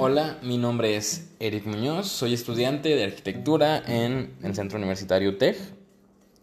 [0.00, 5.56] Hola, mi nombre es Eric Muñoz, soy estudiante de arquitectura en el Centro Universitario TEG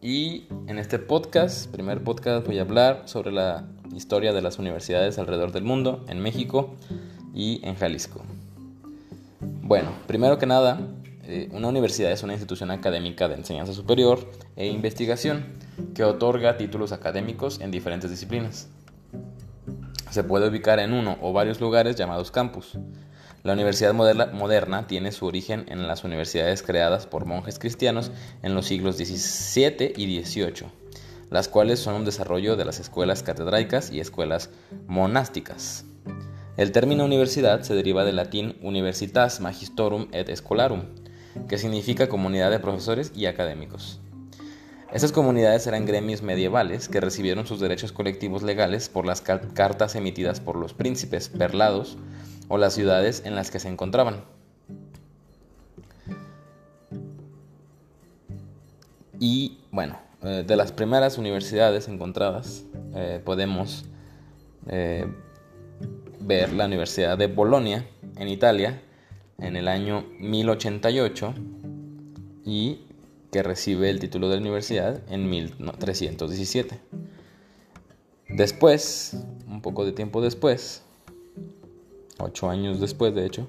[0.02, 3.66] y en este podcast, primer podcast, voy a hablar sobre la
[3.96, 6.76] historia de las universidades alrededor del mundo, en México
[7.34, 8.26] y en Jalisco.
[9.40, 10.82] Bueno, primero que nada,
[11.24, 14.20] eh, una universidad es una institución académica de enseñanza superior
[14.58, 15.46] e investigación
[15.94, 18.68] que otorga títulos académicos en diferentes disciplinas.
[20.12, 22.78] Se puede ubicar en uno o varios lugares llamados campus.
[23.46, 28.10] La universidad moderna, tiene su origen en las universidades creadas por monjes cristianos
[28.42, 30.66] en los siglos XVII y XVIII,
[31.30, 34.50] las cuales son un desarrollo de las escuelas catedraicas y escuelas
[34.88, 35.86] monásticas.
[36.58, 40.86] El término universidad se deriva del latín universitas magistorum et scholarum,
[41.48, 44.00] que significa comunidad de profesores y académicos.
[44.92, 50.40] Estas comunidades eran gremios medievales que recibieron sus derechos colectivos legales por las cartas emitidas
[50.40, 51.96] por los príncipes perlados
[52.48, 54.24] o las ciudades en las que se encontraban.
[59.20, 63.86] Y bueno, eh, de las primeras universidades encontradas eh, podemos
[64.68, 65.06] eh,
[66.20, 67.88] ver la Universidad de Bolonia
[68.18, 68.82] en Italia
[69.38, 71.34] en el año 1088
[72.46, 72.82] y
[73.32, 76.80] que recibe el título de universidad en 1317.
[78.30, 80.85] Después, un poco de tiempo después,
[82.20, 83.48] ocho años después de hecho,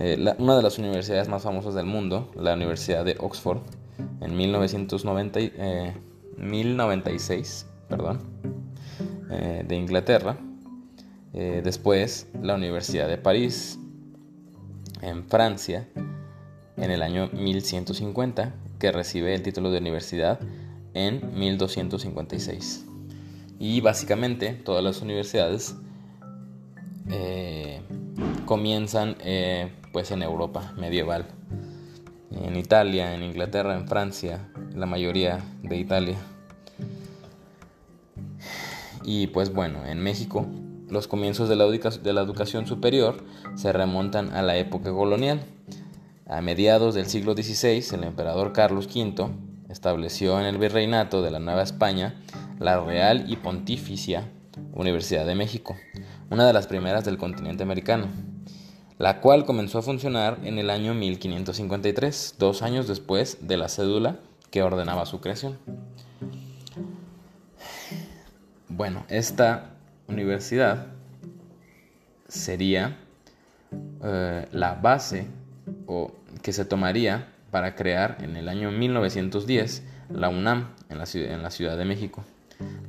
[0.00, 3.58] eh, una de las universidades más famosas del mundo, la Universidad de Oxford,
[4.20, 5.40] en 1990,
[6.36, 8.20] 1096, eh, perdón,
[9.30, 10.38] eh, de Inglaterra.
[11.32, 13.78] después, la Universidad de París,
[15.02, 15.88] en Francia,
[16.76, 20.40] en el año 1150, que recibe el título de universidad
[20.94, 22.86] en 1256.
[23.58, 25.76] Y básicamente todas las universidades
[27.10, 27.80] eh,
[28.46, 31.26] comienzan eh, pues en Europa medieval,
[32.30, 36.16] en Italia, en Inglaterra, en Francia, la mayoría de Italia.
[39.04, 40.46] Y pues bueno, en México
[40.90, 43.24] los comienzos de la, de la educación superior
[43.56, 45.40] se remontan a la época colonial.
[46.26, 49.30] A mediados del siglo XVI, el emperador Carlos V
[49.68, 52.14] estableció en el virreinato de la Nueva España
[52.58, 54.28] la Real y Pontificia
[54.74, 55.76] Universidad de México,
[56.30, 58.06] una de las primeras del continente americano,
[58.98, 64.16] la cual comenzó a funcionar en el año 1553, dos años después de la cédula
[64.50, 65.58] que ordenaba su creación.
[68.68, 69.70] Bueno, esta
[70.08, 70.86] universidad
[72.28, 72.98] sería
[74.02, 75.26] eh, la base
[75.86, 76.12] o
[76.42, 81.50] que se tomaría para crear en el año 1910 la UNAM en la, en la
[81.50, 82.24] Ciudad de México,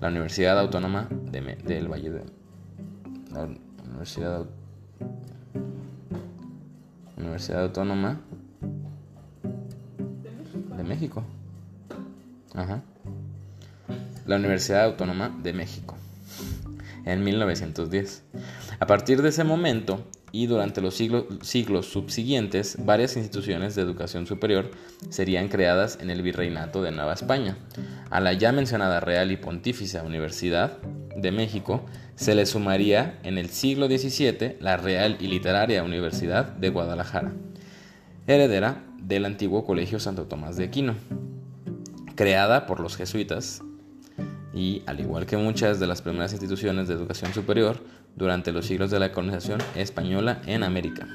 [0.01, 2.38] la Universidad Autónoma del Valle de
[3.31, 3.47] la
[3.85, 4.45] Universidad,
[7.17, 8.21] Universidad Autónoma
[10.77, 11.23] de México.
[12.53, 12.81] Ajá.
[14.25, 15.95] La Universidad Autónoma de México
[17.05, 18.23] en 1910.
[18.79, 24.27] A partir de ese momento y durante los siglos, siglos, subsiguientes, varias instituciones de educación
[24.27, 24.69] superior
[25.09, 27.57] serían creadas en el Virreinato de Nueva España.
[28.09, 30.77] A la ya mencionada Real y Pontificia Universidad
[31.21, 31.85] de México
[32.15, 37.33] se le sumaría en el siglo XVII la Real y Literaria Universidad de Guadalajara,
[38.27, 40.95] heredera del antiguo Colegio Santo Tomás de Aquino,
[42.15, 43.61] creada por los jesuitas
[44.53, 47.81] y, al igual que muchas de las primeras instituciones de educación superior,
[48.15, 51.07] durante los siglos de la colonización española en América.